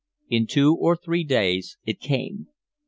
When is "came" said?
1.99-2.47